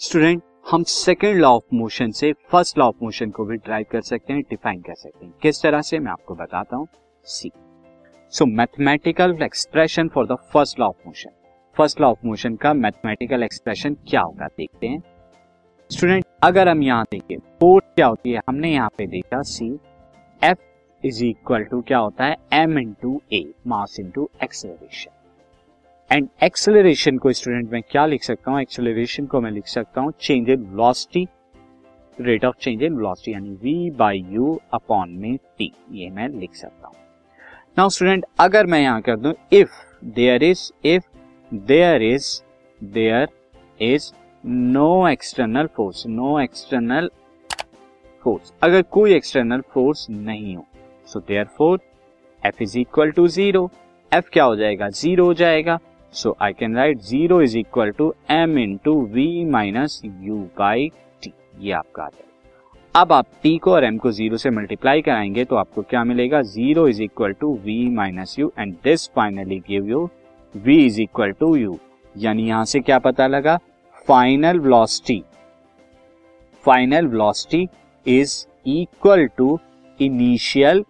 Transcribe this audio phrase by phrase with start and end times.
[0.00, 4.00] Student हम second law of motion से first law of motion को भी ड्राइव कर
[4.00, 6.86] सकते हैं डिफाइन कर सकते हैं। किस तरह से मैं आपको बताता हूँ?
[7.24, 7.50] See
[8.32, 11.30] so mathematical expression for the first law of motion
[11.76, 14.46] first law of motion का मैथमेटिकल एक्सप्रेशन क्या होगा?
[14.46, 15.02] देखते हैं।
[15.90, 18.40] स्टूडेंट अगर हम यहाँ देखें फोर्स क्या होती है?
[18.48, 19.72] हमने यहाँ पे देखा see
[20.42, 22.36] F is equal to क्या होता है?
[22.52, 25.19] M into A mass into acceleration
[26.12, 28.60] and acceleration को स्टूडेंट मैं क्या लिख सकता हूँ?
[28.60, 31.26] एक्सेलरेशन को मैं लिख सकता हूँ change in velocity
[32.18, 36.54] rate of change in velocity यानी v बाई यू अपॉन में t, ये मैं लिख
[36.54, 36.94] सकता हूँ।
[37.78, 39.70] नाउ स्टूडेंट अगर मैं यहाँ कर दूँ if
[40.04, 41.04] there is if
[41.52, 42.30] there is
[42.80, 43.28] there
[43.80, 44.10] is
[44.44, 47.10] no external force no external
[48.24, 50.66] force अगर कोई एक्सटर्नल फोर्स नहीं हो
[51.08, 51.20] so
[51.58, 51.78] therefore
[52.42, 53.70] F is equal to zero
[54.12, 54.88] F क्या हो जाएगा?
[54.88, 55.78] ज़ीरो हो जाएगा।
[56.12, 60.90] So I can write zero is equal to M into V minus U by
[61.22, 62.28] T ये आपका आ जाएगा
[62.94, 66.40] अब आप टी को और एम को ज़ीरो से मल्टीप्लाई कराएँगे तो आपको क्या मिलेगा?
[66.42, 70.08] Zero is equal to V minus U and this finally give you
[70.54, 71.78] V is equal to U
[72.16, 73.56] यानी यहाँ से क्या पता लगा?
[74.08, 75.22] Final velocity
[76.64, 77.66] final velocity
[78.06, 79.58] is equal to
[80.00, 80.84] initial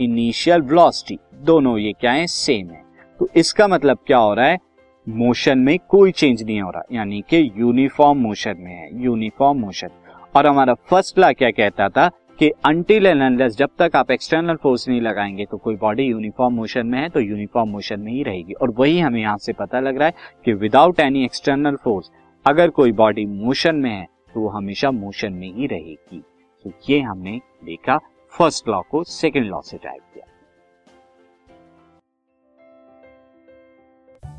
[0.00, 2.26] initial velocity दोनों ये क्या है?
[2.26, 2.83] सेम है।
[3.20, 4.58] तो इसका मतलब क्या हो रहा है?
[5.06, 9.88] मोशन में कोई चेंज नहीं हो रहा। यानी कि यूनिफॉर्म मोशन में है। यूनिफॉर्म मोशन
[10.36, 14.88] और हमारा फ़र्स्ट ला क्या कहता था कि अनटिल एंड जब तक आप एक्सटर्नल फोर्स
[14.88, 18.52] नहीं लगाएँगे तो कोई बॉडी यूनिफॉर्म मोशन में है तो यूनिफॉर्म मोशन में ही रहेगी।
[18.52, 22.10] और वही हमें यहाँ से पता लग रहा है कि विदाउट एनी एक्सटर्नल फोर्स
[22.46, 26.22] अगर कोई बॉडी मोशन में है तो वो हमेशा मोशन में ही रहेगी।
[26.64, 27.98] तो ये हमने देखा
[28.32, 30.26] फ़र्स्ट लॉ को सेकेंड लॉ से ड्राइव किया।